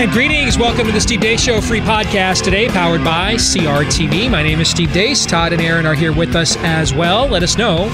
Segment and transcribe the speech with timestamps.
[0.00, 0.56] And greetings.
[0.56, 4.30] Welcome to the Steve Deace Show free podcast today, powered by CRTV.
[4.30, 5.28] My name is Steve Deace.
[5.28, 7.28] Todd and Aaron are here with us as well.
[7.28, 7.86] Let us know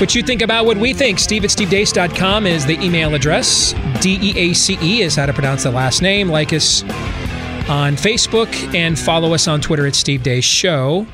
[0.00, 1.18] what you think about what we think.
[1.18, 3.72] Steve at stevedeace.com is the email address.
[4.02, 6.28] D E A C E is how to pronounce the last name.
[6.28, 6.82] Like us
[7.70, 11.06] on Facebook and follow us on Twitter at Steve Deace Show.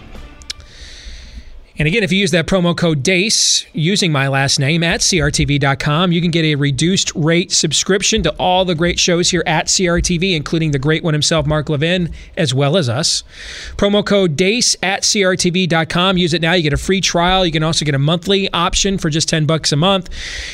[1.77, 6.12] And again, if you use that promo code DEACE using my last name at CRTV.com,
[6.12, 10.37] you can get a reduced rate subscription to all the great shows here at CRTV,
[10.37, 13.24] including the great one himself, Mark Levin, as well as us.
[13.76, 16.16] Promo code DEACE at CRTV.com.
[16.16, 16.52] Use it now.
[16.52, 17.45] You get a free trial.
[17.45, 20.09] You can also get a monthly option for just 10 bucks a month.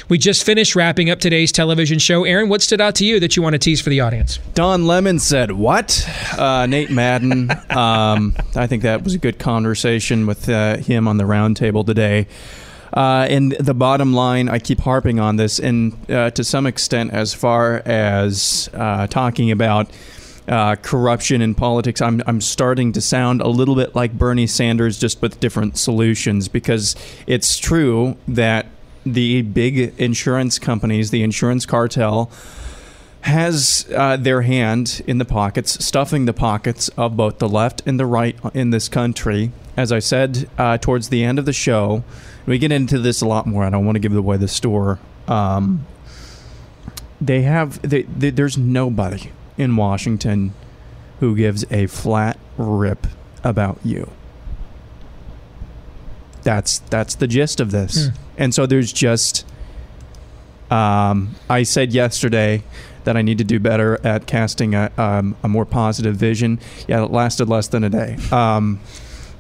[0.09, 2.25] We just finished wrapping up today's television show.
[2.25, 4.39] Aaron, what stood out to you that you want to tease for the audience?
[4.55, 6.09] Don Lemon said, What?
[6.39, 7.50] Uh, Nate Madden.
[7.70, 12.27] um, I think that was a good conversation with uh, him on the roundtable today.
[12.92, 17.12] Uh, and the bottom line, I keep harping on this, and uh, to some extent,
[17.12, 19.91] as far as uh, talking about
[20.48, 24.98] uh, corruption in politics, I'm, I'm starting to sound a little bit like Bernie Sanders,
[24.98, 26.97] just with different solutions, because
[27.28, 28.66] it's true that
[29.06, 32.31] the big insurance companies, the insurance cartel,
[33.22, 38.00] has uh, their hand in the pockets, stuffing the pockets of both the left and
[38.00, 39.52] the right in this country.
[39.76, 42.02] As I said uh, towards the end of the show,
[42.46, 43.64] we get into this a lot more.
[43.64, 44.98] I don't want to give away the store.
[45.28, 45.86] Um,
[47.20, 50.54] they have they, they, there's nobody in Washington
[51.20, 53.06] who gives a flat rip
[53.44, 54.10] about you.
[56.42, 58.06] That's that's the gist of this.
[58.06, 58.16] Hmm.
[58.38, 59.44] And so there's just
[60.70, 62.62] um, I said yesterday
[63.05, 66.61] that I need to do better at casting a, um, a more positive vision.
[66.88, 68.16] Yeah, it lasted less than a day.
[68.31, 68.81] Um,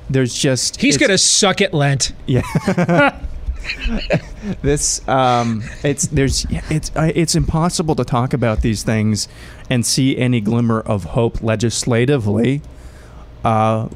[0.08, 2.12] there's just He's going to suck at Lent.
[2.26, 2.42] yeah.
[4.62, 9.28] this um, it's there's it's it's impossible to talk about these things
[9.68, 12.62] and see any glimmer of hope legislatively.
[13.44, 13.88] Uh,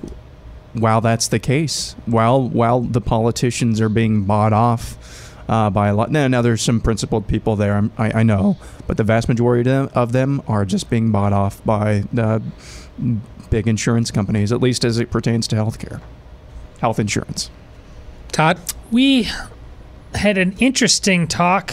[0.74, 5.94] while that's the case, while while the politicians are being bought off uh, by a
[5.94, 6.10] lot.
[6.10, 7.74] Now, now there's some principled people there.
[7.74, 8.56] I'm, I, I know,
[8.86, 12.42] but the vast majority of them, of them are just being bought off by the
[13.50, 16.00] big insurance companies, at least as it pertains to healthcare,
[16.80, 17.50] health insurance.
[18.32, 18.58] Todd?
[18.90, 19.28] We
[20.14, 21.72] had an interesting talk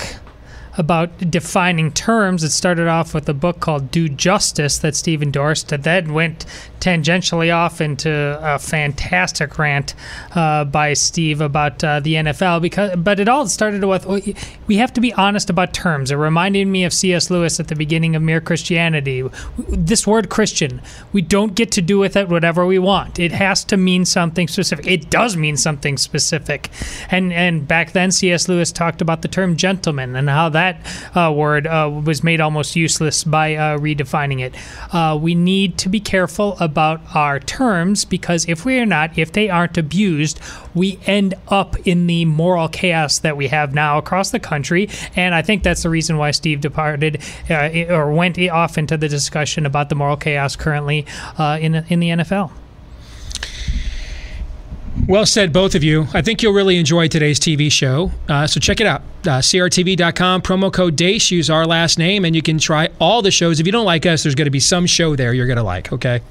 [0.81, 2.43] about defining terms.
[2.43, 6.45] It started off with a book called Do Justice that Steve endorsed, and then went
[6.81, 8.11] tangentially off into
[8.41, 9.93] a fantastic rant
[10.35, 12.61] uh, by Steve about uh, the NFL.
[12.61, 14.05] Because, but it all started with
[14.67, 16.11] we have to be honest about terms.
[16.11, 17.29] It reminded me of C.S.
[17.29, 19.23] Lewis at the beginning of Mere Christianity.
[19.69, 20.81] This word Christian,
[21.13, 23.19] we don't get to do with it whatever we want.
[23.19, 24.87] It has to mean something specific.
[24.87, 26.69] It does mean something specific.
[27.09, 28.49] And and back then, C.S.
[28.49, 30.70] Lewis talked about the term gentleman and how that
[31.15, 34.55] uh, word uh, was made almost useless by uh, redefining it.
[34.93, 39.31] Uh, we need to be careful about our terms because if we are not, if
[39.31, 40.39] they aren't abused,
[40.73, 44.89] we end up in the moral chaos that we have now across the country.
[45.15, 49.65] And I think that's the reason why Steve departed or went off into the discussion
[49.65, 51.05] about the moral chaos currently
[51.39, 52.51] in in the NFL.
[55.11, 56.07] Well said, both of you.
[56.13, 58.11] I think you'll really enjoy today's TV show.
[58.29, 59.01] Uh, so check it out.
[59.23, 63.29] Uh, CRTV.com, promo code DEACE, use our last name, and you can try all the
[63.29, 63.59] shows.
[63.59, 65.63] If you don't like us, there's going to be some show there you're going to
[65.63, 66.21] like, okay?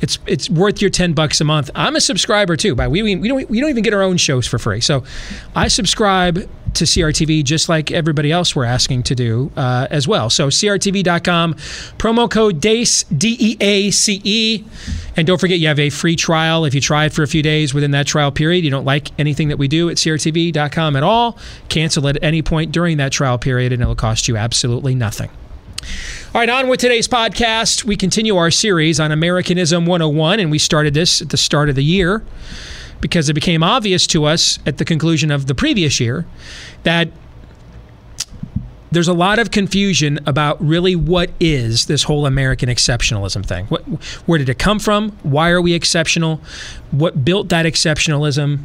[0.00, 1.70] It's it's worth your 10 bucks a month.
[1.74, 2.76] I'm a subscriber too.
[2.76, 4.80] But we, we, we, don't, we don't even get our own shows for free.
[4.80, 5.02] So
[5.56, 10.30] I subscribe to CRTV just like everybody else we're asking to do uh, as well.
[10.30, 11.54] So CRTV.com,
[11.98, 14.64] promo code DEACE, D E A C E.
[15.16, 16.64] And don't forget, you have a free trial.
[16.64, 19.18] If you try it for a few days within that trial period, you don't like
[19.18, 21.38] anything that we do at CRTV.com at all,
[21.68, 25.30] cancel at any point during that trial period, and it'll cost you absolutely nothing.
[26.34, 27.84] All right, on with today's podcast.
[27.84, 31.74] We continue our series on Americanism 101, and we started this at the start of
[31.74, 32.22] the year
[33.02, 36.24] because it became obvious to us at the conclusion of the previous year
[36.84, 37.08] that
[38.90, 43.66] there's a lot of confusion about really what is this whole American exceptionalism thing.
[43.66, 43.82] What,
[44.26, 45.10] where did it come from?
[45.22, 46.40] Why are we exceptional?
[46.90, 48.64] What built that exceptionalism?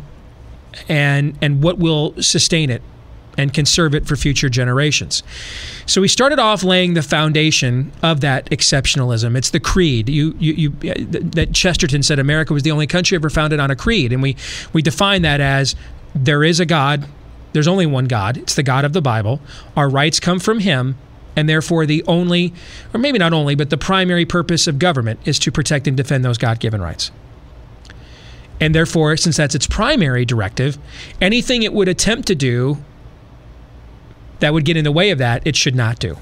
[0.87, 2.83] And and what will sustain it
[3.37, 5.23] and conserve it for future generations.
[5.85, 9.37] So we started off laying the foundation of that exceptionalism.
[9.37, 10.09] It's the creed.
[10.09, 13.75] You, you, you, that Chesterton said America was the only country ever founded on a
[13.75, 14.35] creed, and we
[14.73, 15.75] we define that as
[16.15, 17.07] there is a God.
[17.53, 18.37] There's only one God.
[18.37, 19.39] It's the God of the Bible.
[19.75, 20.97] Our rights come from Him,
[21.35, 22.53] and therefore the only,
[22.93, 26.25] or maybe not only, but the primary purpose of government is to protect and defend
[26.25, 27.11] those God-given rights.
[28.59, 30.77] And therefore, since that's its primary directive,
[31.21, 32.77] anything it would attempt to do
[34.39, 36.17] that would get in the way of that, it should not do.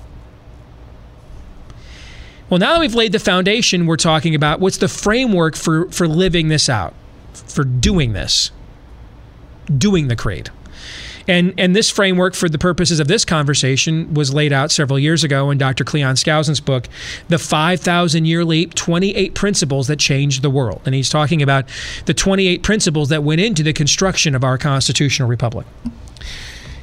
[2.50, 6.07] Well, now that we've laid the foundation, we're talking about what's the framework for, for
[6.07, 6.94] living this out,
[7.33, 8.51] for doing this,
[9.77, 10.51] doing the creed.
[11.27, 15.23] And, and this framework, for the purposes of this conversation, was laid out several years
[15.23, 15.83] ago in Dr.
[15.83, 16.88] Cleon Skousen's book,
[17.29, 20.81] The 5,000 Year Leap 28 Principles That Changed the World.
[20.85, 21.65] And he's talking about
[22.06, 25.65] the 28 principles that went into the construction of our constitutional republic.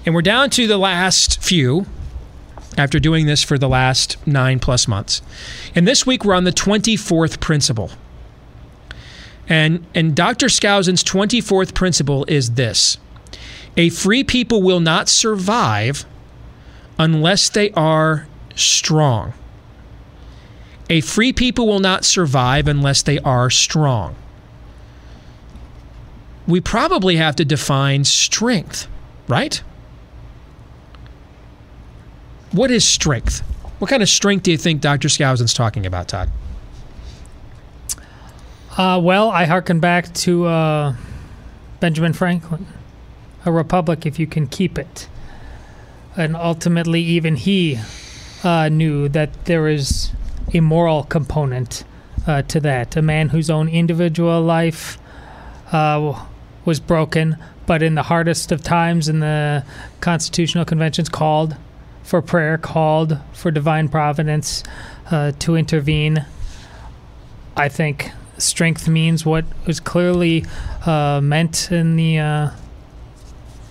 [0.05, 1.87] And we're down to the last few
[2.77, 5.23] after doing this for the last nine plus months.
[5.75, 7.91] And this week we're on the 24th principle.
[9.49, 10.47] And, and Dr.
[10.47, 12.97] Skousen's 24th principle is this
[13.77, 16.05] a free people will not survive
[16.99, 19.33] unless they are strong.
[20.91, 24.15] A free people will not survive unless they are strong.
[26.47, 28.89] We probably have to define strength,
[29.27, 29.63] right?
[32.53, 33.41] What is strength?
[33.79, 35.09] What kind of strength do you think Dr.
[35.09, 36.31] Skousen's talking about, Todd?
[38.77, 40.95] Uh, well, I hearken back to uh,
[41.81, 42.67] Benjamin Franklin
[43.45, 45.09] a republic if you can keep it.
[46.17, 47.79] And ultimately, even he
[48.45, 50.11] uh, knew that there is
[50.53, 51.85] a moral component
[52.27, 52.97] uh, to that.
[52.97, 54.99] A man whose own individual life
[55.73, 56.25] uh,
[56.65, 59.65] was broken, but in the hardest of times in the
[60.01, 61.57] constitutional conventions called
[62.03, 64.63] for prayer, called for divine providence
[65.11, 66.25] uh, to intervene.
[67.57, 70.45] I think strength means what was clearly
[70.85, 72.51] uh, meant in the uh,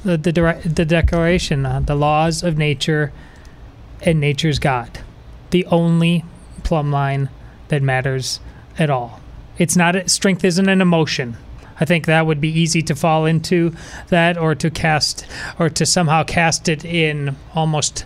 [0.03, 3.11] the the, the declaration, uh, the laws of nature,
[4.01, 4.99] and nature's God,
[5.51, 6.25] the only
[6.63, 7.29] plumb line
[7.67, 8.39] that matters
[8.77, 9.19] at all.
[9.57, 11.37] It's not strength isn't an emotion.
[11.79, 13.75] I think that would be easy to fall into
[14.09, 15.25] that, or to cast,
[15.57, 18.05] or to somehow cast it in almost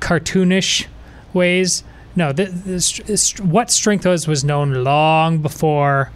[0.00, 0.86] cartoonish
[1.32, 1.84] ways.
[2.16, 6.10] No, the, the, what strength was was known long before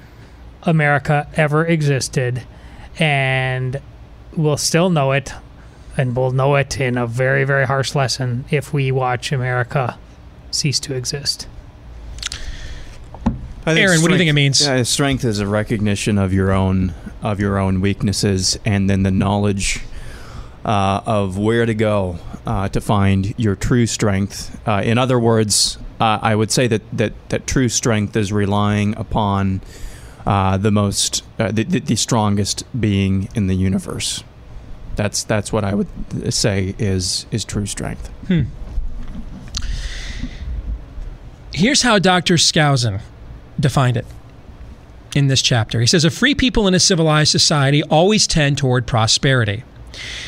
[0.65, 2.43] America ever existed,
[2.99, 3.81] and
[4.37, 5.33] we'll still know it,
[5.97, 9.99] and we'll know it in a very, very harsh lesson if we watch America
[10.51, 11.47] cease to exist.
[13.67, 14.65] Aaron, what do you think it means?
[14.67, 19.11] Yeah, strength is a recognition of your own of your own weaknesses, and then the
[19.13, 19.81] knowledge
[20.65, 24.61] uh, of where to go uh, to find your true strength.
[24.67, 28.97] Uh, in other words, uh, I would say that, that that true strength is relying
[28.97, 29.61] upon
[30.27, 34.25] uh, the most, uh, the, the strongest being in the universe.
[34.95, 38.09] That's that's what I would say is is true strength.
[38.27, 38.43] Hmm.
[41.55, 42.35] Here's how Dr.
[42.35, 43.01] Skousen
[43.61, 44.07] defined it
[45.15, 45.81] in this chapter.
[45.81, 49.65] He says, A free people in a civilized society always tend toward prosperity.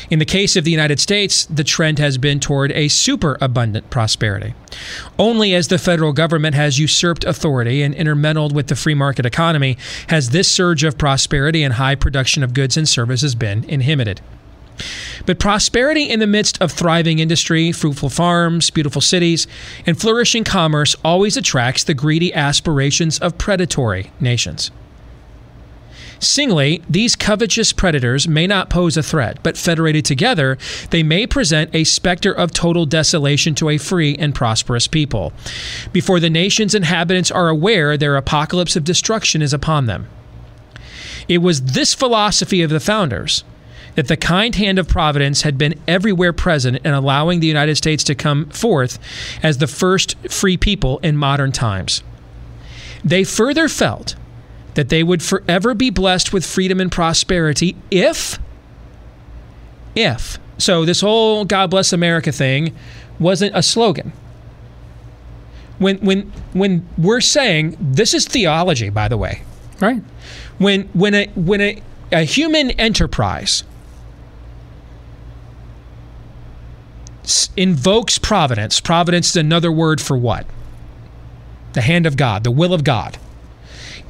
[0.09, 4.53] In the case of the United States, the trend has been toward a superabundant prosperity.
[5.17, 9.77] Only as the federal government has usurped authority and intermeddled with the free market economy
[10.07, 14.21] has this surge of prosperity and high production of goods and services been inhibited.
[15.25, 19.47] But prosperity in the midst of thriving industry, fruitful farms, beautiful cities,
[19.85, 24.71] and flourishing commerce always attracts the greedy aspirations of predatory nations.
[26.19, 30.57] Singly, these covetous predators may not pose a threat, but federated together,
[30.89, 35.33] they may present a specter of total desolation to a free and prosperous people.
[35.91, 40.07] Before the nation's inhabitants are aware, their apocalypse of destruction is upon them.
[41.27, 43.43] It was this philosophy of the founders
[43.95, 48.03] that the kind hand of providence had been everywhere present in allowing the United States
[48.03, 48.99] to come forth
[49.41, 52.03] as the first free people in modern times.
[53.03, 54.15] They further felt
[54.75, 58.37] that they would forever be blessed with freedom and prosperity if,
[59.95, 62.75] if, so this whole God bless America thing
[63.19, 64.13] wasn't a slogan.
[65.79, 69.41] When, when, when we're saying, this is theology, by the way,
[69.79, 70.01] right?
[70.57, 73.63] When, when, a, when a, a human enterprise
[77.57, 80.45] invokes providence, providence is another word for what?
[81.73, 83.17] The hand of God, the will of God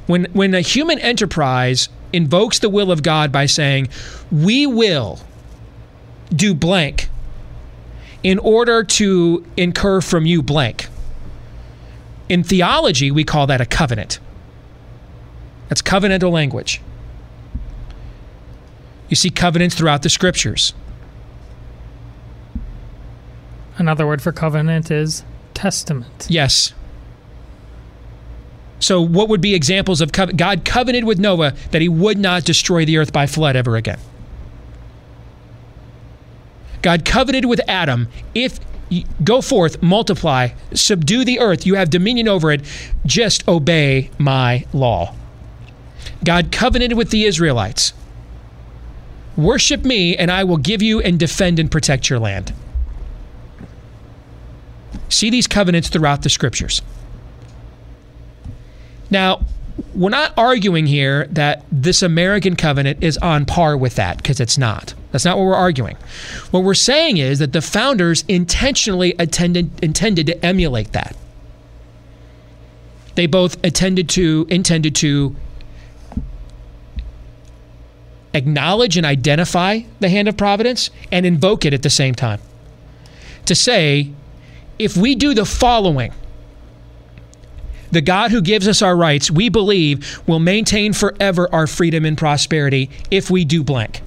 [0.08, 3.90] when when a human enterprise invokes the will of God by saying,
[4.32, 5.20] "We will
[6.34, 7.10] do blank
[8.24, 10.88] in order to incur from you blank.
[12.28, 14.20] In theology, we call that a covenant.
[15.70, 16.82] That's covenantal language.
[19.10, 20.74] You see covenants throughout the scriptures.
[23.78, 25.24] Another word for covenant is
[25.54, 26.26] testament.
[26.28, 26.74] Yes.
[28.80, 30.38] So, what would be examples of covenant?
[30.38, 34.00] God covenanted with Noah that he would not destroy the earth by flood ever again.
[36.82, 38.60] God covenanted with Adam if
[39.24, 42.62] go forth, multiply, subdue the earth, you have dominion over it,
[43.06, 45.16] just obey my law.
[46.24, 47.94] God covenanted with the Israelites
[49.38, 52.54] worship me, and I will give you and defend and protect your land.
[55.10, 56.82] See these covenants throughout the scriptures.
[59.10, 59.46] Now,
[59.94, 64.58] we're not arguing here that this American covenant is on par with that because it's
[64.58, 64.94] not.
[65.12, 65.98] That's not what we're arguing.
[66.52, 71.16] What we're saying is that the founders intentionally attended, intended to emulate that.
[73.16, 75.36] They both attended to intended to
[78.34, 82.42] acknowledge and identify the hand of providence and invoke it at the same time.
[83.46, 84.12] To say,
[84.78, 86.12] if we do the following,
[87.92, 92.18] the God who gives us our rights, we believe, will maintain forever our freedom and
[92.18, 94.02] prosperity if we do blank.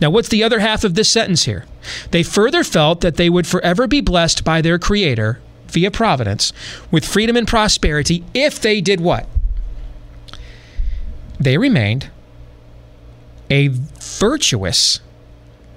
[0.00, 1.64] Now, what's the other half of this sentence here?
[2.10, 6.52] They further felt that they would forever be blessed by their Creator via providence
[6.90, 9.26] with freedom and prosperity if they did what?
[11.40, 12.10] They remained
[13.50, 15.00] a virtuous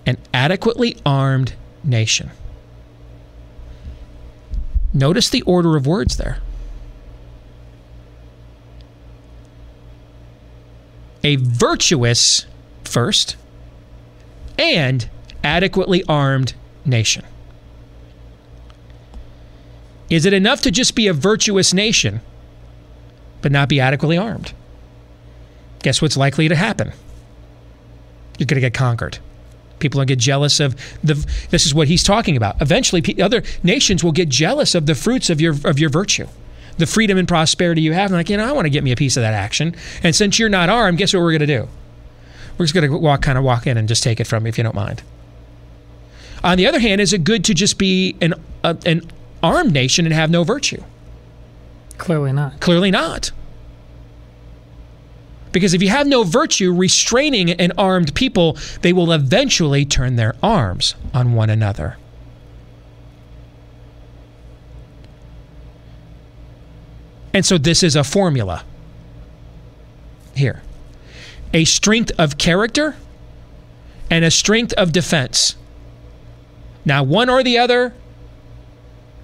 [0.05, 2.29] and adequately armed nation.
[4.93, 6.37] Notice the order of words there.
[11.25, 12.45] A virtuous
[12.83, 13.35] first
[14.59, 15.09] and
[15.43, 16.53] adequately armed
[16.85, 17.25] nation.
[20.07, 22.21] Is it enough to just be a virtuous nation
[23.41, 24.53] but not be adequately armed?
[25.81, 26.93] Guess what's likely to happen?
[28.37, 29.17] You're going to get conquered.
[29.79, 31.15] People will get jealous of the.
[31.49, 32.61] This is what he's talking about.
[32.61, 36.27] Eventually, other nations will get jealous of the fruits of your of your virtue,
[36.77, 38.11] the freedom and prosperity you have.
[38.11, 39.75] And like, you know, I want to get me a piece of that action.
[40.03, 41.67] And since you're not armed, guess what we're going to do?
[42.57, 44.49] We're just going to walk, kind of walk in and just take it from you
[44.49, 45.03] if you don't mind.
[46.43, 49.09] On the other hand, is it good to just be an a, an
[49.41, 50.83] armed nation and have no virtue?
[51.97, 52.59] Clearly not.
[52.59, 53.31] Clearly not.
[55.51, 60.35] Because if you have no virtue restraining an armed people, they will eventually turn their
[60.43, 61.97] arms on one another.
[67.35, 68.63] And so this is a formula
[70.35, 70.63] here
[71.53, 72.95] a strength of character
[74.09, 75.55] and a strength of defense.
[76.83, 77.93] Now, one or the other,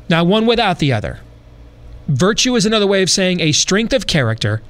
[0.07, 1.19] not one without the other.
[2.07, 4.61] Virtue is another way of saying a strength of character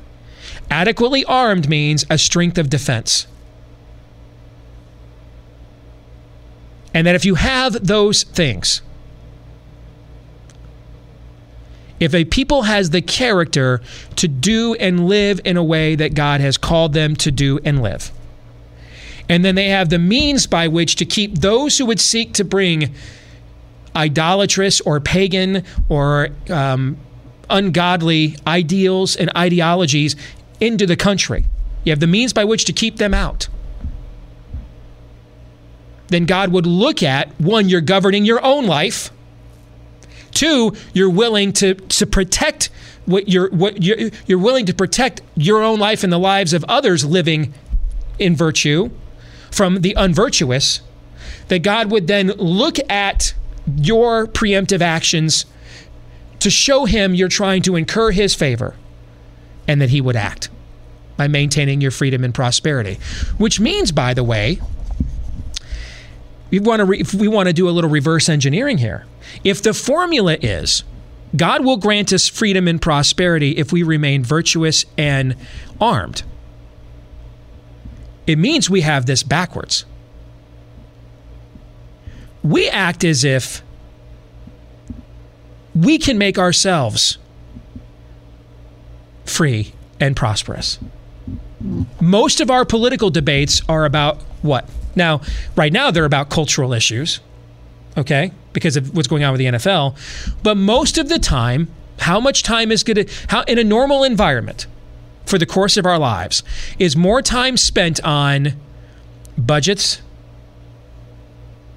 [0.70, 3.28] Adequately armed means a strength of defense.
[6.94, 8.82] And that if you have those things,
[12.02, 13.80] if a people has the character
[14.16, 17.82] to do and live in a way that God has called them to do and
[17.82, 18.12] live,
[19.30, 22.44] and then they have the means by which to keep those who would seek to
[22.44, 22.94] bring
[23.96, 26.98] idolatrous or pagan or um,
[27.52, 30.16] ungodly ideals and ideologies
[30.60, 31.46] into the country.
[31.84, 33.48] You have the means by which to keep them out.
[36.08, 39.12] Then God would look at one, you're governing your own life.
[40.32, 42.70] Two, you're willing to, to protect
[43.06, 46.64] what you're what you're, you're willing to protect your own life and the lives of
[46.66, 47.54] others living
[48.20, 48.90] in virtue
[49.50, 50.82] from the unvirtuous.
[51.48, 53.34] That God would then look at
[53.76, 55.46] your preemptive actions
[56.40, 58.76] to show him you're trying to incur his favor
[59.68, 60.50] and that he would act
[61.18, 63.00] by maintaining your freedom and prosperity.
[63.38, 64.60] Which means, by the way,
[66.50, 69.06] we want to re- we want to do a little reverse engineering here.
[69.44, 70.84] If the formula is
[71.36, 75.36] God will grant us freedom and prosperity if we remain virtuous and
[75.80, 76.24] armed,
[78.28, 79.86] it means we have this backwards.
[82.44, 83.62] We act as if
[85.74, 87.18] we can make ourselves
[89.26, 90.80] free and prosperous.
[92.02, 94.68] Most of our political debates are about what?
[94.96, 95.22] Now,
[95.56, 97.22] right now, they're about cultural issues,
[97.98, 99.98] okay, because of what's going on with the NFL.
[100.44, 101.68] But most of the time,
[102.00, 104.68] how much time is going to, how in a normal environment
[105.26, 106.44] for the course of our lives,
[106.80, 108.54] is more time spent on
[109.38, 110.02] budgets,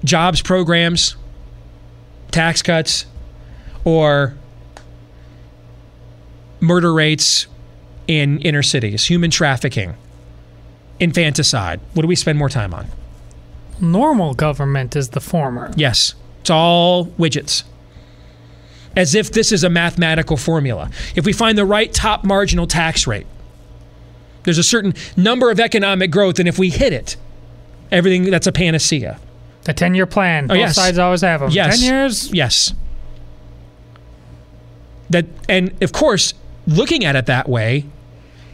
[0.03, 1.15] jobs programs,
[2.31, 3.05] tax cuts
[3.83, 4.35] or
[6.59, 7.47] murder rates
[8.07, 9.95] in inner cities, human trafficking,
[10.99, 11.79] infanticide?
[11.93, 12.87] What do we spend more time on?
[13.79, 15.71] Normal government is the former.
[15.75, 17.63] Yes, it's all widgets.
[18.95, 20.89] As if this is a mathematical formula.
[21.15, 23.27] If we find the right top marginal tax rate,
[24.43, 27.17] there's a certain number of economic growth, and if we hit it,
[27.91, 29.19] everything that's a panacea.
[29.63, 30.45] The 10 year plan.
[30.45, 30.75] Oh, Both yes.
[30.75, 31.49] sides always have them.
[31.49, 31.79] Yes.
[31.81, 32.33] 10 years?
[32.33, 32.73] Yes.
[35.09, 36.33] That and of course,
[36.67, 37.85] looking at it that way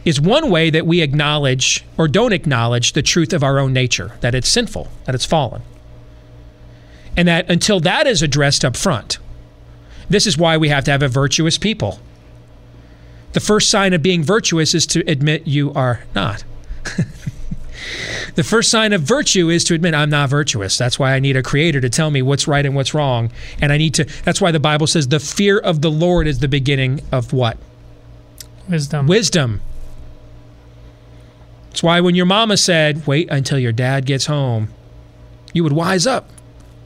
[0.04, 4.12] is one way that we acknowledge or don't acknowledge the truth of our own nature,
[4.20, 5.62] that it's sinful, that it's fallen.
[7.16, 9.18] And that until that is addressed up front,
[10.08, 12.00] this is why we have to have a virtuous people.
[13.32, 16.44] The first sign of being virtuous is to admit you are not.
[18.34, 20.76] the first sign of virtue is to admit I'm not virtuous.
[20.76, 23.30] That's why I need a creator to tell me what's right and what's wrong.
[23.60, 26.40] And I need to, that's why the Bible says the fear of the Lord is
[26.40, 27.56] the beginning of what?
[28.68, 29.06] Wisdom.
[29.06, 29.60] Wisdom.
[31.72, 34.68] That's why when your mama said, wait until your dad gets home,
[35.54, 36.28] you would wise up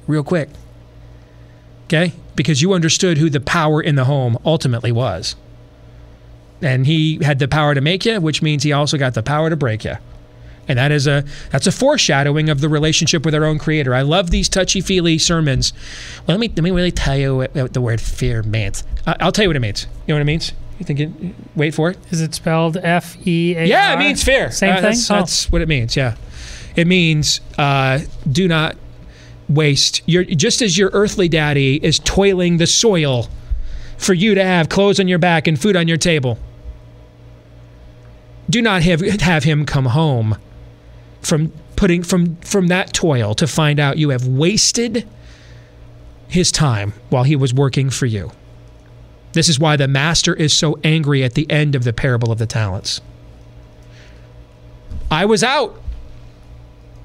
[0.07, 0.49] real quick.
[1.87, 2.12] Okay?
[2.37, 5.35] Because you understood who the power in the home ultimately was.
[6.62, 9.50] And he had the power to make you, which means he also got the power
[9.50, 9.97] to break you.
[10.69, 13.93] And that is a that's a foreshadowing of the relationship with our own creator.
[13.93, 15.73] I love these touchy-feely sermons.
[16.26, 18.85] Well, let me let me really tell you what, what the word fear means.
[19.05, 19.88] I'll tell you what it means.
[20.07, 20.52] You know what it means?
[20.78, 21.11] You think it,
[21.54, 21.99] wait for it?
[22.11, 23.64] Is it spelled F E A?
[23.64, 24.50] Yeah, it means fear.
[24.50, 24.83] Same Uh, thing.
[24.83, 25.14] That's, Oh.
[25.14, 25.97] that's what it means.
[25.97, 26.16] Yeah,
[26.75, 28.76] it means uh, do not
[29.49, 30.02] waste.
[30.06, 33.28] Your just as your earthly daddy is toiling the soil
[33.97, 36.38] for you to have clothes on your back and food on your table.
[38.50, 40.37] Do not have have him come home
[41.23, 45.09] from putting from from that toil to find out you have wasted
[46.28, 48.30] his time while he was working for you.
[49.37, 52.39] This is why the master is so angry at the end of the parable of
[52.39, 53.03] the talents.
[55.11, 55.79] I was out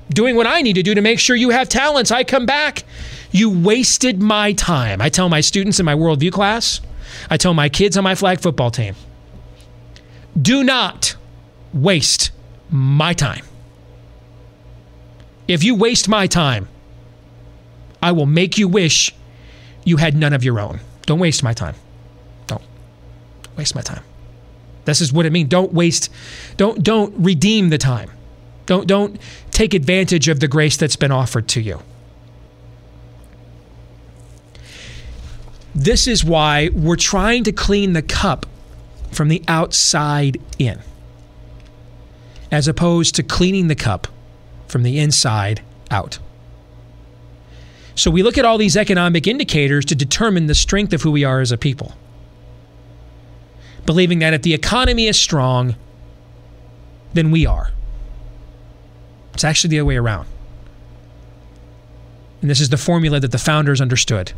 [0.10, 2.10] doing what I need to do to make sure you have talents.
[2.10, 2.86] I come back.
[3.32, 5.02] You wasted my time.
[5.02, 6.80] I tell my students in my worldview class,
[7.30, 8.96] I tell my kids on my flag football team
[10.41, 11.17] do not
[11.74, 12.32] waste
[12.70, 13.44] my time.
[15.50, 16.70] If you waste my time,
[18.02, 19.13] I will make you wish
[19.84, 20.80] you had none of your own.
[21.06, 21.76] Don't waste my time.
[23.62, 24.04] Waste my time.
[24.86, 25.47] This is what it means.
[25.50, 26.10] Don't waste
[26.58, 28.10] don't don't redeem the time.
[28.65, 29.21] Don't don't
[29.52, 31.80] take advantage of the grace that's been offered to you.
[35.76, 38.47] This is why we're trying to clean the cup
[39.12, 40.80] from the outside in,
[42.50, 44.08] as opposed to cleaning the cup
[44.67, 46.17] from the inside out.
[47.93, 51.24] So we look at all these economic indicators to determine the strength of who we
[51.24, 51.93] are as a people.
[53.91, 55.75] Believing that if the economy is strong,
[57.13, 57.71] then we are.
[59.34, 60.30] It's actually the other way around.
[62.39, 64.32] And this is the formula that the founders understood.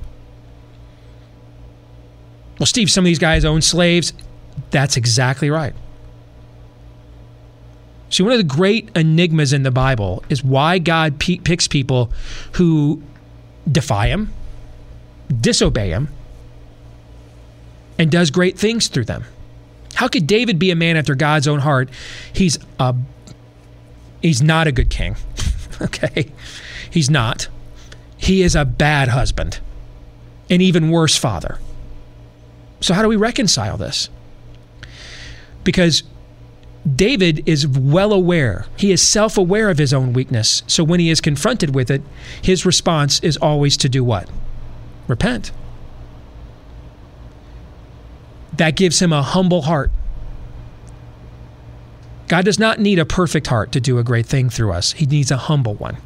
[2.58, 4.12] Well, Steve, some of these guys own slaves.
[4.72, 5.76] That's exactly right.
[8.10, 12.12] See, one of the great enigmas in the Bible is why God picks people
[12.54, 13.04] who
[13.72, 14.34] defy Him,
[15.42, 16.10] disobey Him,
[18.00, 19.26] and does great things through them.
[19.96, 21.90] How could David be a man after God's own heart?
[22.34, 22.96] He's a
[24.22, 25.16] he's not a good king.
[25.82, 26.32] okay?
[26.90, 27.48] He's not.
[28.18, 29.60] He is a bad husband.
[30.50, 31.60] An even worse father.
[32.80, 34.10] So how do we reconcile this?
[35.64, 36.04] Because
[36.96, 38.66] David is well aware.
[38.78, 40.64] He is self aware of his own weakness.
[40.68, 42.02] So when he is confronted with it,
[42.42, 44.30] his response is always to do what?
[45.08, 45.52] Repent.
[48.58, 49.92] That gives him a humble heart.
[52.28, 55.06] God does not need a perfect heart to do a great thing through us, He
[55.06, 55.98] needs a humble one.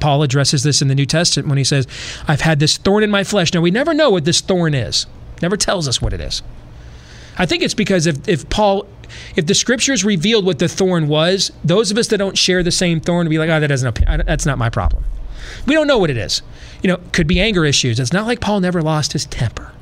[0.00, 1.86] Paul addresses this in the New Testament when he says,
[2.28, 3.52] I've had this thorn in my flesh.
[3.52, 5.06] Now, we never know what this thorn is,
[5.42, 6.42] never tells us what it is.
[7.36, 8.86] I think it's because if, if Paul,
[9.36, 12.70] if the scriptures revealed what the thorn was, those of us that don't share the
[12.70, 15.04] same thorn would be like, oh, that doesn't, that's not my problem.
[15.66, 16.42] We don't know what it is.
[16.82, 18.00] You know, could be anger issues.
[18.00, 19.72] It's not like Paul never lost his temper.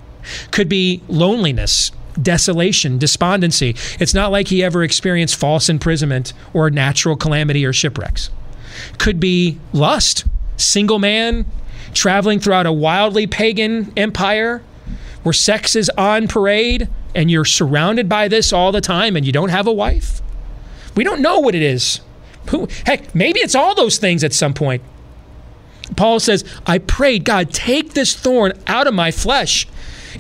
[0.50, 3.76] Could be loneliness, desolation, despondency.
[3.98, 8.30] It's not like he ever experienced false imprisonment or natural calamity or shipwrecks.
[8.98, 10.24] Could be lust,
[10.56, 11.46] single man,
[11.94, 14.62] traveling throughout a wildly pagan empire
[15.22, 19.32] where sex is on parade and you're surrounded by this all the time and you
[19.32, 20.20] don't have a wife?
[20.94, 22.00] We don't know what it is.
[22.50, 24.82] Who, heck, maybe it's all those things at some point.
[25.96, 29.66] Paul says, I prayed, God, take this thorn out of my flesh.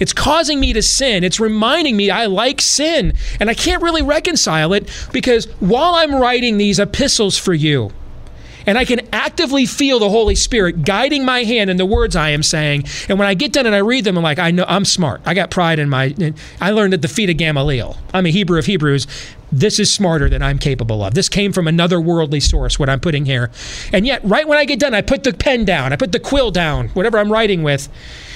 [0.00, 1.24] It's causing me to sin.
[1.24, 3.14] It's reminding me I like sin.
[3.40, 7.92] And I can't really reconcile it because while I'm writing these epistles for you,
[8.66, 12.30] and I can actively feel the Holy Spirit guiding my hand in the words I
[12.30, 12.84] am saying.
[13.08, 15.20] And when I get done and I read them, I'm like, I know I'm smart.
[15.24, 16.14] I got pride in my.
[16.60, 17.96] I learned at the feet of Gamaliel.
[18.12, 19.06] I'm a Hebrew of Hebrews.
[19.56, 21.14] This is smarter than I'm capable of.
[21.14, 23.50] This came from another worldly source, what I'm putting here.
[23.92, 26.20] And yet, right when I get done, I put the pen down, I put the
[26.20, 27.88] quill down, whatever I'm writing with,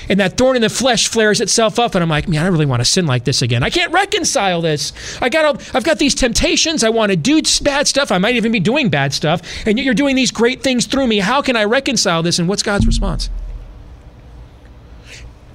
[0.08, 2.52] and that thorn in the flesh flares itself up and i'm like man i don't
[2.52, 3.62] really want to sin like this again.
[3.62, 4.92] I can't reconcile this.
[5.22, 6.82] I got all, i've got these temptations.
[6.82, 8.10] I want to do bad stuff.
[8.10, 11.06] I might even be doing bad stuff and yet you're doing these great things through
[11.06, 11.18] me.
[11.18, 13.30] How can i reconcile this and what's god's response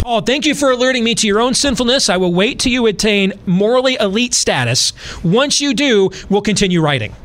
[0.06, 2.10] Paul, thank you for alerting me to your own sinfulness.
[2.10, 4.94] I will wait till you attain morally elite status.
[5.24, 7.16] Once you do, we'll continue writing.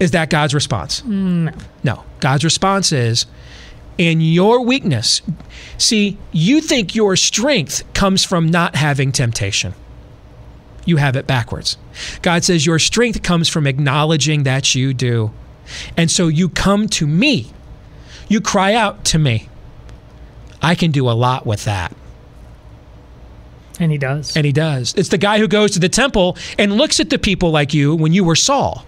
[0.00, 1.02] Is that God's response?
[1.02, 1.52] Mm, no.
[1.84, 2.04] No.
[2.20, 3.26] God's response is,
[3.98, 5.20] in your weakness,
[5.76, 9.74] see, you think your strength comes from not having temptation.
[10.86, 11.76] You have it backwards.
[12.22, 15.32] God says your strength comes from acknowledging that you do.
[15.98, 17.52] And so you come to me.
[18.26, 19.50] You cry out to me.
[20.62, 21.94] I can do a lot with that.
[23.78, 24.36] And he does.
[24.36, 24.94] And he does.
[24.94, 27.94] It's the guy who goes to the temple and looks at the people like you
[27.94, 28.84] when you were Saul.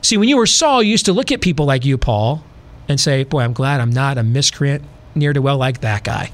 [0.00, 2.42] See, when you were Saul, you used to look at people like you, Paul,
[2.88, 6.30] and say, Boy, I'm glad I'm not a miscreant near to well like that guy.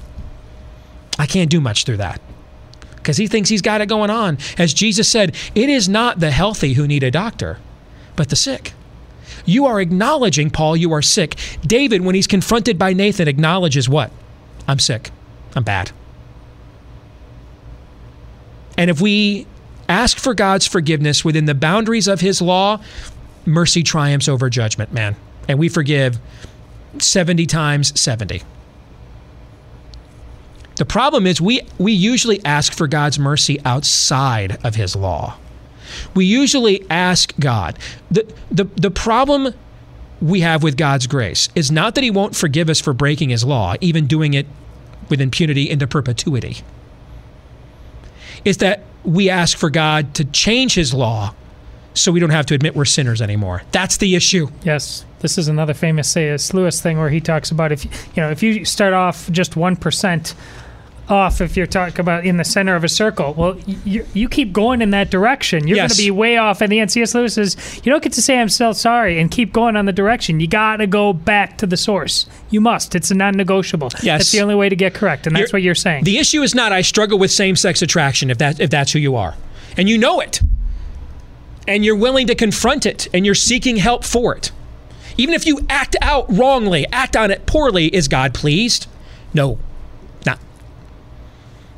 [1.19, 2.21] I can't do much through that.
[2.95, 4.37] Because he thinks he's got it going on.
[4.57, 7.59] As Jesus said, it is not the healthy who need a doctor,
[8.15, 8.73] but the sick.
[9.45, 11.35] You are acknowledging, Paul, you are sick.
[11.65, 14.11] David, when he's confronted by Nathan, acknowledges what?
[14.67, 15.11] I'm sick.
[15.55, 15.91] I'm bad.
[18.77, 19.45] And if we
[19.89, 22.81] ask for God's forgiveness within the boundaries of his law,
[23.45, 25.15] mercy triumphs over judgment, man.
[25.47, 26.19] And we forgive
[26.97, 28.41] 70 times 70.
[30.75, 35.37] The problem is we, we usually ask for God's mercy outside of his law.
[36.13, 37.77] We usually ask God.
[38.11, 39.53] The, the, the problem
[40.21, 43.43] we have with God's grace is not that he won't forgive us for breaking his
[43.43, 44.47] law, even doing it
[45.09, 46.57] with impunity into perpetuity.
[48.45, 51.33] It's that we ask for God to change his law
[51.93, 53.63] so we don't have to admit we're sinners anymore.
[53.71, 54.47] That's the issue.
[54.63, 56.53] Yes, this is another famous C.S.
[56.53, 59.75] Lewis thing where he talks about if you know if you start off just one
[59.75, 60.33] percent
[61.09, 64.53] off, if you're talking about in the center of a circle, well, you, you keep
[64.53, 65.67] going in that direction.
[65.67, 65.91] You're Yes.
[65.91, 66.61] going to be way off.
[66.61, 67.15] And the NCS C.S.
[67.15, 69.91] Lewis says you don't get to say I'm so sorry and keep going on the
[69.91, 70.39] direction.
[70.39, 72.25] You got to go back to the source.
[72.49, 72.95] You must.
[72.95, 73.89] It's a non-negotiable.
[74.01, 74.19] Yes.
[74.19, 76.05] that's the only way to get correct, and that's You're- what you're saying.
[76.05, 79.15] The issue is not I struggle with same-sex attraction if that if that's who you
[79.15, 79.35] are.
[79.77, 80.39] And you know it.
[81.67, 84.51] And you're willing to confront it and you're seeking help for it.
[85.17, 88.87] Even if you act out wrongly, act on it poorly, is God pleased?
[89.33, 89.59] No.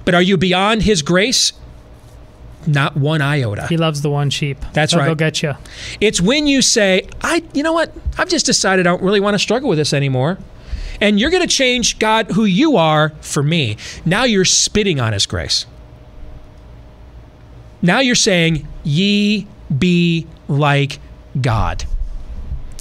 [0.05, 1.53] But are you beyond his grace?
[2.67, 3.67] Not one iota.
[3.67, 4.57] he loves the one sheep.
[4.73, 5.07] That's They'll right.
[5.07, 5.53] Go get you.
[6.01, 7.91] It's when you say, I, you know what?
[8.17, 10.39] I've just decided I don't really want to struggle with this anymore.
[10.99, 13.77] And you're going to change God, who you are, for me.
[14.05, 15.65] Now you're spitting on his grace.
[17.81, 19.45] Now you're saying, ye
[19.77, 20.99] be like
[21.39, 21.85] God.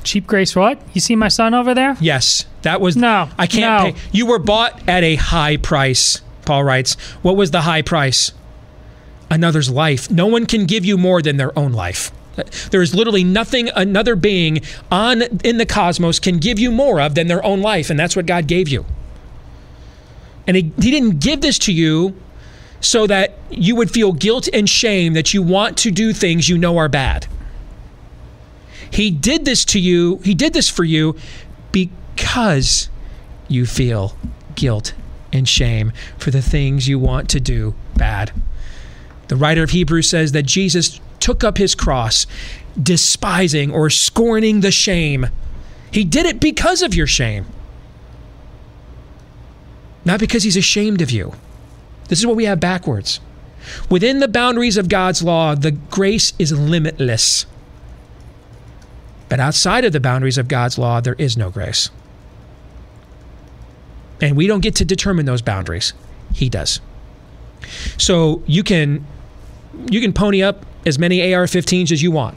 [0.04, 0.54] Cheap grace.
[0.54, 0.80] What?
[0.92, 1.96] You see my son over there?
[2.00, 2.96] Yes, that was.
[2.96, 3.92] No, I can't no.
[3.92, 3.98] pay.
[4.12, 6.94] You were bought at a high price, Paul writes.
[7.22, 8.32] What was the high price?
[9.30, 10.10] Another's life.
[10.10, 12.12] No one can give you more than their own life.
[12.70, 17.14] There is literally nothing another being on in the cosmos can give you more of
[17.14, 18.84] than their own life, and that's what God gave you.
[20.46, 22.14] And he, he didn't give this to you
[22.80, 26.58] so that you would feel guilt and shame that you want to do things you
[26.58, 27.26] know are bad.
[28.90, 31.16] He did this to you, he did this for you
[31.72, 32.88] because
[33.48, 34.16] you feel
[34.54, 34.92] guilt
[35.34, 38.32] and shame for the things you want to do bad.
[39.28, 42.26] The writer of Hebrews says that Jesus took up his cross,
[42.80, 45.26] despising or scorning the shame.
[45.90, 47.46] He did it because of your shame,
[50.04, 51.34] not because he's ashamed of you.
[52.08, 53.20] This is what we have backwards.
[53.90, 57.46] Within the boundaries of God's law, the grace is limitless.
[59.30, 61.90] But outside of the boundaries of God's law, there is no grace.
[64.20, 65.92] And we don't get to determine those boundaries.
[66.32, 66.80] He does.
[67.98, 69.06] So you can
[69.90, 72.36] you can pony up as many AR-15s as you want.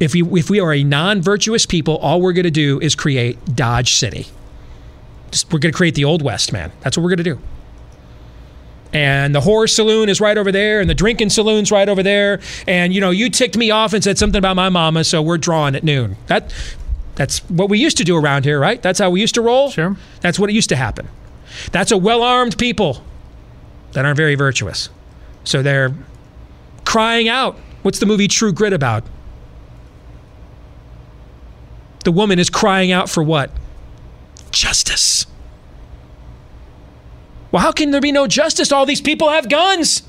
[0.00, 3.56] If we if we are a non-virtuous people, all we're going to do is create
[3.56, 4.26] Dodge City.
[5.30, 6.72] Just, we're going to create the Old West, man.
[6.80, 7.38] That's what we're going to do.
[8.92, 12.40] And the horror saloon is right over there, and the drinking saloon's right over there.
[12.66, 15.38] And you know, you ticked me off and said something about my mama, so we're
[15.38, 16.16] drawing at noon.
[16.26, 16.54] That
[17.18, 18.80] That's what we used to do around here, right?
[18.80, 19.72] That's how we used to roll.
[19.72, 19.96] Sure.
[20.20, 21.08] That's what it used to happen.
[21.72, 23.02] That's a well armed people
[23.90, 24.88] that aren't very virtuous.
[25.42, 25.92] So they're
[26.84, 27.56] crying out.
[27.82, 29.02] What's the movie True Grit about?
[32.04, 33.50] The woman is crying out for what?
[34.52, 35.26] Justice.
[37.50, 38.70] Well, how can there be no justice?
[38.70, 40.04] All these people have guns.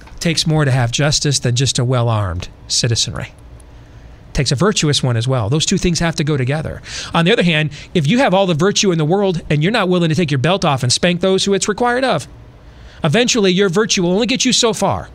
[0.00, 3.28] It takes more to have justice than just a well armed citizenry
[4.34, 5.48] takes a virtuous one as well.
[5.48, 6.82] Those two things have to go together.
[7.14, 9.72] On the other hand, if you have all the virtue in the world and you're
[9.72, 12.28] not willing to take your belt off and spank those who it's required of,
[13.02, 15.08] eventually your virtue will only get you so far.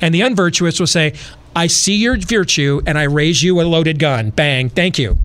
[0.00, 1.14] And the unvirtuous will say,
[1.56, 4.30] I see your virtue and I raise you a loaded gun.
[4.30, 5.18] Bang, thank you.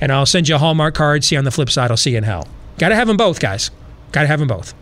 [0.00, 1.24] And I'll send you a Hallmark card.
[1.24, 1.90] See on the flip side.
[1.90, 2.48] I'll see you in hell.
[2.78, 3.70] Got to have them both, guys.
[4.12, 4.74] Got to have them both.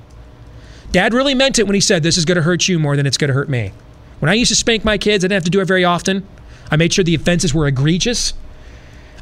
[0.93, 3.07] Dad really meant it when he said, This is going to hurt you more than
[3.07, 3.73] it's going to hurt me.
[4.21, 6.27] When I used to spank my kids, I didn't have to do it very often.
[6.71, 8.35] I made sure the offenses were egregious.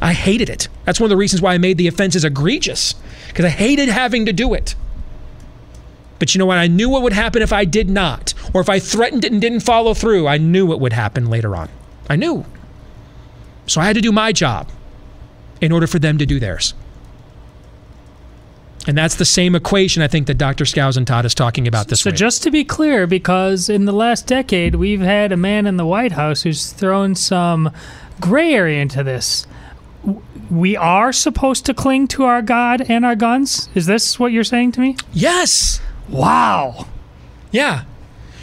[0.01, 0.69] I hated it.
[0.85, 2.95] That's one of the reasons why I made the offenses egregious,
[3.29, 4.75] because I hated having to do it.
[6.19, 6.59] But you know what?
[6.59, 9.41] I knew what would happen if I did not, or if I threatened it and
[9.41, 10.27] didn't follow through.
[10.29, 11.69] I knew what would happen later on.
[12.09, 12.45] I knew.
[13.67, 14.71] So I had to do my job
[15.61, 16.75] in order for them to do theirs.
[18.87, 20.65] And that's the same equation I think that Dr.
[20.65, 22.17] Skousentot is talking about this So week.
[22.17, 25.87] just to be clear, because in the last decade we've had a man in the
[25.87, 27.71] White House who's thrown some
[28.21, 29.47] gray area into this.
[30.51, 33.69] We are supposed to cling to our God and our guns.
[33.75, 34.97] Is this what you're saying to me?
[35.13, 35.81] yes.
[36.09, 36.87] Wow.
[37.53, 37.85] Yeah.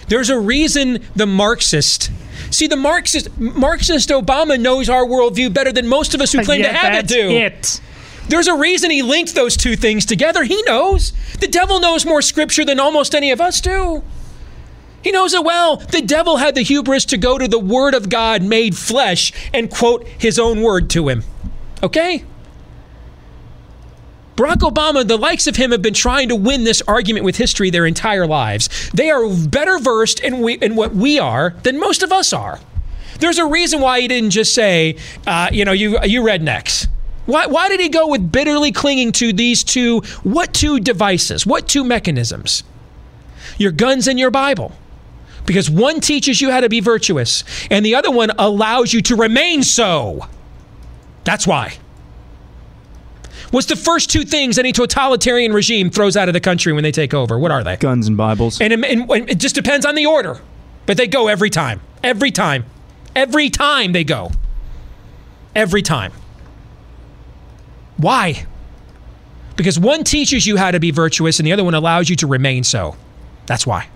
[0.08, 2.10] There's a reason the Marxist.
[2.50, 6.44] See, the Marxist Marxist Obama knows our worldview better than most of us who uh,
[6.44, 7.30] claim Yeah, to have it do.
[7.30, 7.82] It.
[8.30, 10.44] There's a reason he linked those two things together.
[10.44, 11.14] He knows.
[11.40, 14.04] The devil knows more scripture than almost any of us do.
[15.04, 15.78] He knows it well.
[15.78, 19.70] The devil had the hubris to go to the word of God made flesh and
[19.70, 21.24] quote his own word to him.
[21.82, 22.24] Okay?
[24.36, 27.70] Barack Obama, the likes of him have been trying to win this argument with history
[27.70, 28.90] their entire lives.
[28.94, 32.60] They are better versed in, we, in what we are than most of us are.
[33.20, 36.88] There's a reason why he didn't just say, uh, you know, you, you rednecks.
[37.30, 41.68] Why, why did he go with bitterly clinging to these two, what two devices, what
[41.68, 42.64] two mechanisms?
[43.60, 44.72] Your guns and your Bible.
[45.46, 49.16] Because one teaches you how to be virtuous, and the other one allows you to
[49.16, 50.28] remain so.
[51.24, 51.78] That's why.
[53.52, 56.92] What's the first two things any totalitarian regime throws out of the country when they
[56.92, 57.38] take over?
[57.38, 57.78] What are they?
[57.78, 58.60] Guns and Bibles.
[58.60, 60.42] And, and, and it just depends on the order,
[60.88, 61.82] but they go every time.
[62.04, 62.66] Every time.
[63.16, 64.32] Every time they go.
[65.56, 66.12] Every time.
[68.00, 68.46] Why?
[69.56, 72.28] Because one teaches you how to be virtuous and the other one allows you to
[72.28, 72.96] remain so.
[73.46, 73.90] That's why.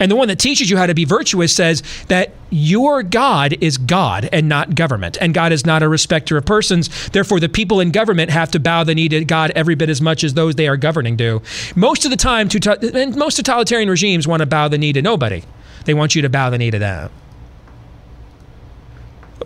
[0.00, 3.76] And the one that teaches you how to be virtuous says that your God is
[3.78, 5.18] God and not government.
[5.20, 7.10] And God is not a respecter of persons.
[7.10, 10.00] Therefore, the people in government have to bow the knee to God every bit as
[10.00, 11.42] much as those they are governing do.
[11.74, 12.48] Most of the time,
[12.94, 15.42] and most totalitarian regimes want to bow the knee to nobody.
[15.84, 17.10] They want you to bow the knee to them.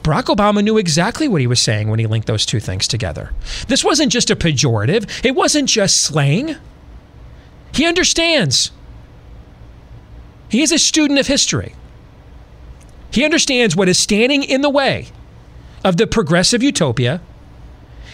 [0.02, 3.32] Barack Obama knew exactly what he was saying when he linked those two things together.
[3.68, 6.56] This wasn't just a pejorative, it wasn't just slang.
[7.72, 8.70] He understands.
[10.48, 11.74] He is a student of history.
[13.10, 15.08] He understands what is standing in the way
[15.84, 17.20] of the progressive utopia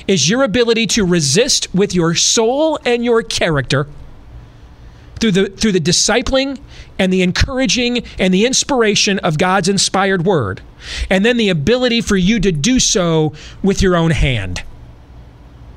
[0.07, 3.87] is your ability to resist with your soul and your character
[5.19, 6.61] through the through the discipling
[6.99, 10.61] and the encouraging and the inspiration of God's inspired word
[11.11, 14.63] and then the ability for you to do so with your own hand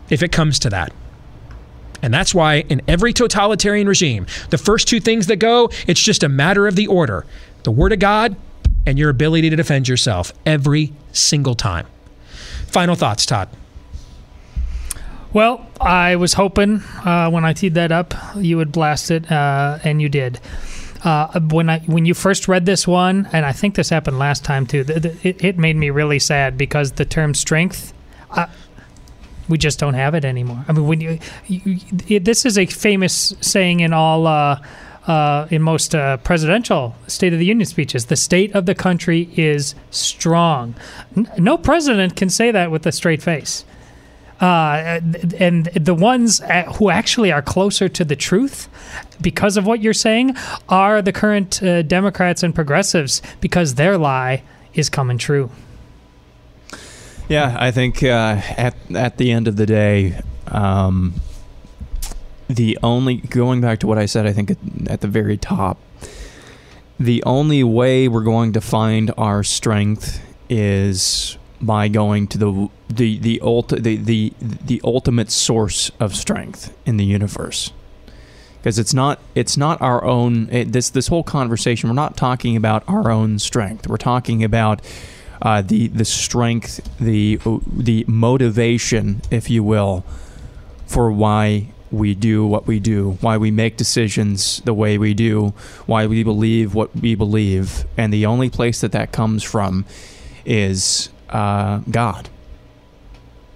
[0.09, 0.93] if it comes to that.
[2.03, 6.23] And that's why in every totalitarian regime the first two things that go it's just
[6.23, 7.25] a matter of the order
[7.63, 8.35] the word of God
[8.85, 11.85] and your ability to defend yourself every single time.
[12.67, 13.49] Final thoughts Todd
[15.33, 19.79] Well, I was hoping uh, when I teed that up, you would blast it, uh,
[19.83, 20.41] and you did.
[21.05, 24.43] Uh, when I when you first read this one, and I think this happened last
[24.43, 27.93] time too, it, it made me really sad because the term strength,
[28.31, 28.47] uh,
[29.47, 30.65] we just don't have it anymore.
[30.67, 31.17] I mean, when you,
[31.47, 34.27] you it, this is a famous saying in all.
[34.27, 34.61] Uh,
[35.07, 39.31] uh, in most uh, presidential State of the Union speeches, the state of the country
[39.35, 40.75] is strong.
[41.17, 43.65] N- no president can say that with a straight face
[44.41, 44.99] uh,
[45.37, 46.41] and the ones
[46.77, 48.67] who actually are closer to the truth
[49.21, 50.35] because of what you're saying
[50.67, 55.51] are the current uh, Democrats and progressives because their lie is coming true.
[57.29, 61.13] Yeah, I think uh, at at the end of the day, um,
[62.49, 65.77] the only going back to what I said, I think at, at the very top,
[66.99, 73.17] the only way we're going to find our strength is by going to the the
[73.19, 77.71] the, ulti- the the the ultimate source of strength in the universe.
[78.57, 82.55] Because it's not it's not our own it, this this whole conversation we're not talking
[82.55, 83.87] about our own strength.
[83.87, 84.81] We're talking about
[85.41, 87.39] uh, the the strength the
[87.71, 90.03] the motivation if you will
[90.85, 95.53] for why we do what we do why we make decisions the way we do
[95.87, 97.85] why we believe what we believe.
[97.97, 99.85] And the only place that that comes from
[100.45, 102.29] is uh, God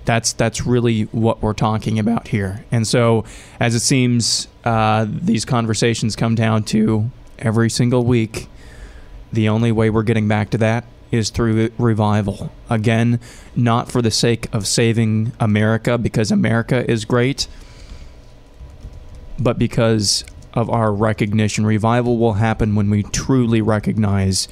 [0.06, 2.64] that's that's really what we're talking about here.
[2.72, 3.26] And so,
[3.60, 8.48] as it seems, uh, these conversations come down to every single week.
[9.34, 12.52] The only way we're getting back to that is through revival.
[12.70, 13.20] Again,
[13.56, 17.48] not for the sake of saving America because America is great,
[19.38, 21.66] but because of our recognition.
[21.66, 24.48] Revival will happen when we truly recognize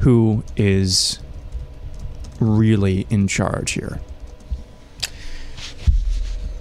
[0.00, 1.18] who is
[2.40, 4.00] really in charge here.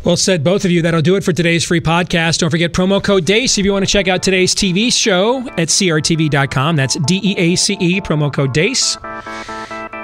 [0.03, 0.83] Well said, both of you.
[0.83, 2.37] That'll do it for today's free podcast.
[2.37, 5.69] Don't forget promo code DEACE if you want to check out today's TV show at
[5.69, 6.75] crtv.com.
[6.75, 8.97] That's D E A C E, promo code DEACE.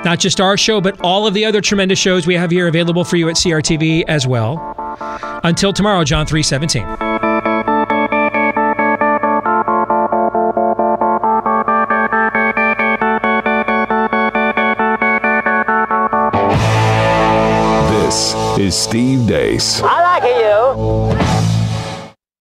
[0.04, 3.04] Not just our show, but all of the other tremendous shows we have here available
[3.04, 4.76] for you at CRTV as well.
[5.44, 7.31] Until tomorrow, John 317.
[18.72, 19.82] Is Steve Deace.
[19.84, 21.41] I like you.